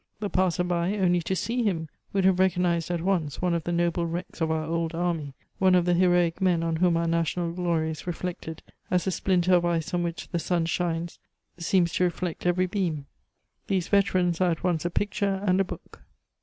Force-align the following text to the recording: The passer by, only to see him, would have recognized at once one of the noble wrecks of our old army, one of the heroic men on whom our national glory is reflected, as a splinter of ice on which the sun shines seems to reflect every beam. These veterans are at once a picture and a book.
The 0.19 0.31
passer 0.31 0.63
by, 0.63 0.97
only 0.97 1.21
to 1.21 1.35
see 1.35 1.61
him, 1.61 1.87
would 2.11 2.25
have 2.25 2.39
recognized 2.39 2.89
at 2.89 3.03
once 3.03 3.39
one 3.39 3.53
of 3.53 3.65
the 3.65 3.71
noble 3.71 4.07
wrecks 4.07 4.41
of 4.41 4.49
our 4.49 4.63
old 4.65 4.95
army, 4.95 5.35
one 5.59 5.75
of 5.75 5.85
the 5.85 5.93
heroic 5.93 6.41
men 6.41 6.63
on 6.63 6.77
whom 6.77 6.97
our 6.97 7.05
national 7.05 7.51
glory 7.51 7.91
is 7.91 8.07
reflected, 8.07 8.63
as 8.89 9.05
a 9.05 9.11
splinter 9.11 9.53
of 9.53 9.63
ice 9.63 9.93
on 9.93 10.01
which 10.01 10.29
the 10.29 10.39
sun 10.39 10.65
shines 10.65 11.19
seems 11.59 11.93
to 11.93 12.03
reflect 12.03 12.47
every 12.47 12.65
beam. 12.65 13.05
These 13.67 13.89
veterans 13.89 14.41
are 14.41 14.49
at 14.49 14.63
once 14.63 14.85
a 14.85 14.89
picture 14.89 15.35
and 15.45 15.59
a 15.61 15.63
book. 15.63 16.01